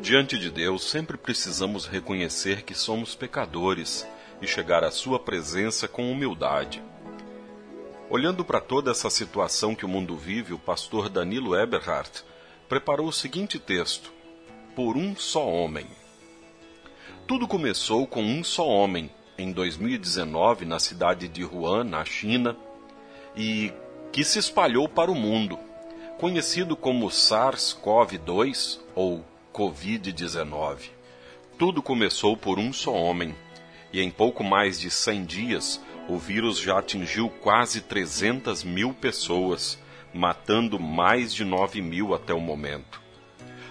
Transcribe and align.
Diante 0.00 0.38
de 0.38 0.50
Deus, 0.50 0.84
sempre 0.84 1.16
precisamos 1.16 1.86
reconhecer 1.86 2.62
que 2.62 2.74
somos 2.74 3.14
pecadores 3.14 4.06
e 4.42 4.46
chegar 4.46 4.84
à 4.84 4.90
Sua 4.90 5.18
presença 5.18 5.88
com 5.88 6.12
humildade. 6.12 6.82
Olhando 8.10 8.44
para 8.44 8.60
toda 8.60 8.90
essa 8.90 9.08
situação 9.08 9.74
que 9.74 9.86
o 9.86 9.88
mundo 9.88 10.14
vive, 10.14 10.52
o 10.52 10.58
pastor 10.58 11.08
Danilo 11.08 11.58
Eberhardt 11.58 12.22
preparou 12.68 13.08
o 13.08 13.12
seguinte 13.12 13.58
texto: 13.58 14.12
Por 14.76 14.96
um 14.96 15.16
só 15.16 15.48
homem. 15.48 15.86
Tudo 17.26 17.48
começou 17.48 18.06
com 18.06 18.22
um 18.22 18.44
só 18.44 18.68
homem, 18.68 19.10
em 19.38 19.50
2019, 19.50 20.66
na 20.66 20.78
cidade 20.78 21.26
de 21.26 21.42
Wuhan, 21.42 21.84
na 21.84 22.04
China, 22.04 22.54
e 23.34 23.72
que 24.12 24.22
se 24.22 24.38
espalhou 24.38 24.88
para 24.88 25.10
o 25.10 25.14
mundo, 25.14 25.58
conhecido 26.18 26.76
como 26.76 27.08
SARS-CoV-2 27.08 28.78
ou 28.94 29.24
Covid-19. 29.56 30.90
Tudo 31.58 31.82
começou 31.82 32.36
por 32.36 32.58
um 32.58 32.74
só 32.74 32.92
homem, 32.92 33.34
e 33.90 34.02
em 34.02 34.10
pouco 34.10 34.44
mais 34.44 34.78
de 34.78 34.90
100 34.90 35.24
dias, 35.24 35.82
o 36.10 36.18
vírus 36.18 36.58
já 36.58 36.78
atingiu 36.78 37.30
quase 37.30 37.80
300 37.80 38.62
mil 38.62 38.92
pessoas, 38.92 39.78
matando 40.12 40.78
mais 40.78 41.34
de 41.34 41.42
9 41.42 41.80
mil 41.80 42.14
até 42.14 42.34
o 42.34 42.40
momento. 42.40 43.00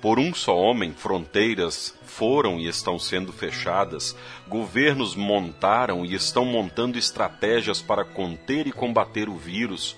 Por 0.00 0.18
um 0.18 0.32
só 0.32 0.56
homem, 0.56 0.94
fronteiras 0.94 1.94
foram 2.04 2.58
e 2.58 2.66
estão 2.68 2.98
sendo 2.98 3.30
fechadas, 3.30 4.16
governos 4.48 5.14
montaram 5.14 6.06
e 6.06 6.14
estão 6.14 6.46
montando 6.46 6.98
estratégias 6.98 7.82
para 7.82 8.02
conter 8.02 8.66
e 8.66 8.72
combater 8.72 9.28
o 9.28 9.36
vírus. 9.36 9.94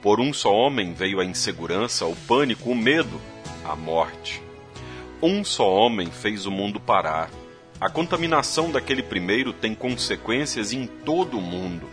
Por 0.00 0.20
um 0.20 0.32
só 0.32 0.52
homem 0.52 0.94
veio 0.94 1.18
a 1.18 1.24
insegurança, 1.24 2.06
o 2.06 2.14
pânico, 2.14 2.70
o 2.70 2.76
medo, 2.76 3.20
a 3.64 3.74
morte. 3.74 4.46
Um 5.22 5.42
só 5.42 5.66
homem 5.72 6.10
fez 6.10 6.44
o 6.44 6.50
mundo 6.50 6.78
parar. 6.78 7.30
A 7.80 7.88
contaminação 7.88 8.70
daquele 8.70 9.02
primeiro 9.02 9.50
tem 9.50 9.74
consequências 9.74 10.74
em 10.74 10.86
todo 10.86 11.38
o 11.38 11.40
mundo. 11.40 11.88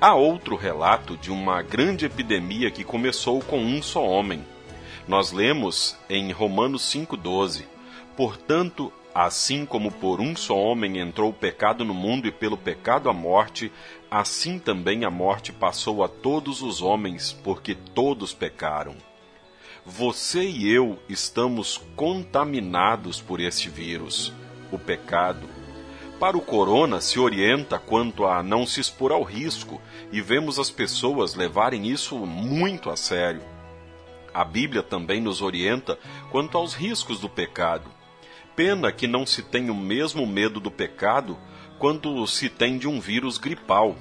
Há 0.00 0.14
outro 0.14 0.54
relato 0.54 1.16
de 1.16 1.32
uma 1.32 1.62
grande 1.62 2.06
epidemia 2.06 2.70
que 2.70 2.84
começou 2.84 3.40
com 3.40 3.58
um 3.58 3.82
só 3.82 4.06
homem. 4.06 4.44
Nós 5.08 5.32
lemos 5.32 5.96
em 6.08 6.30
Romanos 6.30 6.82
5,12: 6.82 7.64
Portanto, 8.16 8.92
assim 9.12 9.66
como 9.66 9.90
por 9.90 10.20
um 10.20 10.36
só 10.36 10.56
homem 10.56 11.00
entrou 11.00 11.30
o 11.30 11.34
pecado 11.34 11.84
no 11.84 11.92
mundo 11.92 12.28
e 12.28 12.32
pelo 12.32 12.56
pecado 12.56 13.10
a 13.10 13.12
morte, 13.12 13.72
assim 14.08 14.60
também 14.60 15.04
a 15.04 15.10
morte 15.10 15.52
passou 15.52 16.04
a 16.04 16.08
todos 16.08 16.62
os 16.62 16.82
homens, 16.82 17.32
porque 17.42 17.74
todos 17.74 18.32
pecaram 18.32 18.94
você 19.84 20.44
e 20.44 20.72
eu 20.72 20.96
estamos 21.08 21.80
contaminados 21.96 23.20
por 23.20 23.40
este 23.40 23.68
vírus, 23.68 24.32
o 24.70 24.78
pecado. 24.78 25.48
Para 26.20 26.36
o 26.36 26.40
corona, 26.40 27.00
se 27.00 27.18
orienta 27.18 27.80
quanto 27.80 28.24
a 28.24 28.44
não 28.44 28.64
se 28.64 28.80
expor 28.80 29.10
ao 29.10 29.24
risco 29.24 29.82
e 30.12 30.20
vemos 30.20 30.56
as 30.60 30.70
pessoas 30.70 31.34
levarem 31.34 31.88
isso 31.88 32.16
muito 32.18 32.90
a 32.90 32.96
sério. 32.96 33.42
A 34.32 34.44
Bíblia 34.44 34.84
também 34.84 35.20
nos 35.20 35.42
orienta 35.42 35.98
quanto 36.30 36.56
aos 36.56 36.74
riscos 36.74 37.18
do 37.18 37.28
pecado. 37.28 37.90
Pena 38.54 38.92
que 38.92 39.08
não 39.08 39.26
se 39.26 39.42
tem 39.42 39.68
o 39.68 39.74
mesmo 39.74 40.24
medo 40.26 40.60
do 40.60 40.70
pecado 40.70 41.36
quanto 41.80 42.24
se 42.28 42.48
tem 42.48 42.78
de 42.78 42.86
um 42.86 43.00
vírus 43.00 43.36
gripal. 43.36 43.96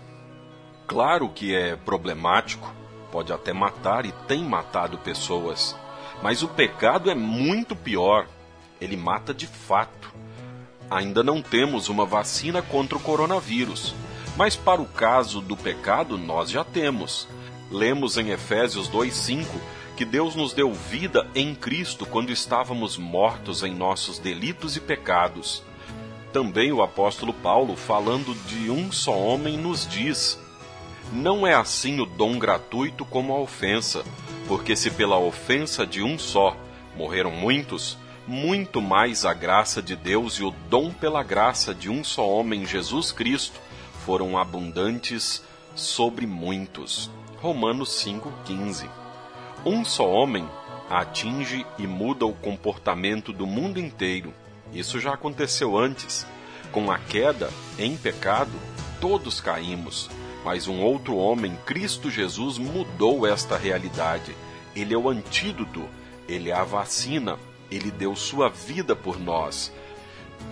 Claro 0.86 1.28
que 1.30 1.56
é 1.56 1.76
problemático, 1.76 2.72
pode 3.12 3.34
até 3.34 3.52
matar 3.52 4.06
e 4.06 4.12
tem 4.28 4.44
matado 4.44 4.98
pessoas. 4.98 5.76
Mas 6.22 6.42
o 6.44 6.48
pecado 6.48 7.09
é 7.09 7.16
muito 7.16 7.76
pior. 7.76 8.28
Ele 8.80 8.95
mata 8.95 9.34
de 9.34 9.48
fato. 9.48 10.12
Ainda 10.90 11.23
não 11.23 11.42
temos 11.42 11.90
uma 11.90 12.06
vacina 12.06 12.62
contra 12.62 12.98
o 12.98 13.02
coronavírus, 13.02 13.95
mas 14.36 14.56
para 14.56 14.81
o 14.81 14.86
caso 14.86 15.40
do 15.40 15.56
pecado 15.56 16.18
nós 16.18 16.50
já 16.50 16.63
temos. 16.63 17.28
Lemos 17.69 18.18
em 18.18 18.30
Efésios 18.30 18.90
2:5 18.90 19.46
que 19.96 20.03
Deus 20.03 20.35
nos 20.35 20.53
deu 20.53 20.74
vida 20.74 21.28
em 21.35 21.53
Cristo 21.53 22.06
quando 22.06 22.31
estávamos 22.31 22.97
mortos 22.97 23.64
em 23.64 23.74
nossos 23.74 24.18
delitos 24.18 24.75
e 24.75 24.81
pecados. 24.81 25.64
Também 26.34 26.72
o 26.72 26.81
apóstolo 26.81 27.34
Paulo, 27.34 27.75
falando 27.75 28.34
de 28.47 28.69
um 28.69 28.91
só 28.91 29.18
homem, 29.18 29.58
nos 29.58 29.88
diz: 29.88 30.40
não 31.11 31.45
é 31.45 31.53
assim 31.53 31.99
o 31.99 32.05
dom 32.05 32.39
gratuito 32.39 33.03
como 33.03 33.33
a 33.33 33.39
ofensa, 33.39 34.03
porque 34.47 34.75
se 34.75 34.89
pela 34.89 35.19
ofensa 35.19 35.85
de 35.85 36.01
um 36.01 36.17
só 36.17 36.55
morreram 36.95 37.31
muitos, 37.31 37.97
muito 38.27 38.81
mais 38.81 39.25
a 39.25 39.33
graça 39.33 39.81
de 39.81 39.95
Deus 39.95 40.35
e 40.35 40.44
o 40.44 40.51
dom 40.69 40.91
pela 40.91 41.22
graça 41.22 41.73
de 41.73 41.89
um 41.89 42.03
só 42.03 42.27
homem, 42.27 42.66
Jesus 42.66 43.11
Cristo, 43.11 43.59
foram 44.05 44.38
abundantes 44.38 45.44
sobre 45.75 46.25
muitos. 46.25 47.09
Romanos 47.41 47.89
5,15 48.05 48.88
Um 49.66 49.83
só 49.83 50.07
homem 50.07 50.47
atinge 50.89 51.66
e 51.78 51.88
muda 51.88 52.25
o 52.25 52.33
comportamento 52.33 53.33
do 53.33 53.45
mundo 53.45 53.79
inteiro. 53.79 54.33
Isso 54.73 54.99
já 54.99 55.13
aconteceu 55.13 55.78
antes. 55.78 56.25
Com 56.72 56.89
a 56.89 56.97
queda 56.97 57.49
em 57.78 57.97
pecado, 57.97 58.51
todos 59.01 59.41
caímos 59.41 60.09
mas 60.44 60.68
um 60.68 60.81
outro 60.81 61.16
homem, 61.16 61.57
Cristo 61.66 62.09
Jesus, 62.09 62.57
mudou 62.57 63.28
esta 63.28 63.57
realidade. 63.57 64.35
Ele 64.75 64.94
é 64.94 64.97
o 64.97 65.09
antídoto, 65.09 65.88
ele 66.28 66.50
é 66.50 66.53
a 66.53 66.63
vacina, 66.63 67.38
ele 67.69 67.91
deu 67.91 68.16
sua 68.16 68.50
vida 68.50 68.96
por 68.96 69.19
nós. 69.19 69.72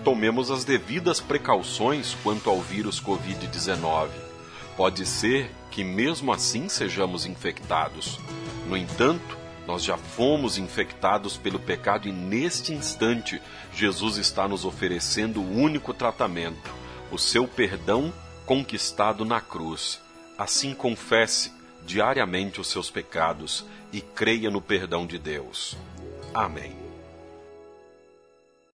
Tomemos 0.04 0.50
as 0.50 0.64
devidas 0.64 1.20
precauções 1.20 2.16
quanto 2.22 2.48
ao 2.48 2.60
vírus 2.60 3.00
Covid-19. 3.00 4.08
Pode 4.76 5.04
ser 5.04 5.50
que 5.70 5.82
mesmo 5.82 6.32
assim 6.32 6.68
sejamos 6.68 7.26
infectados. 7.26 8.18
No 8.66 8.76
entanto, 8.76 9.36
nós 9.66 9.84
já 9.84 9.96
fomos 9.96 10.56
infectados 10.56 11.36
pelo 11.36 11.58
pecado 11.58 12.08
e 12.08 12.12
neste 12.12 12.72
instante 12.72 13.40
Jesus 13.74 14.16
está 14.16 14.48
nos 14.48 14.64
oferecendo 14.64 15.40
o 15.40 15.52
único 15.52 15.92
tratamento, 15.92 16.70
o 17.10 17.18
seu 17.18 17.46
perdão 17.46 18.12
conquistado 18.50 19.24
na 19.24 19.40
cruz. 19.40 20.00
Assim 20.36 20.74
confesse 20.74 21.52
diariamente 21.86 22.60
os 22.60 22.66
seus 22.66 22.90
pecados 22.90 23.64
e 23.92 24.00
creia 24.00 24.50
no 24.50 24.60
perdão 24.60 25.06
de 25.06 25.20
Deus. 25.20 25.76
Amém. 26.34 26.79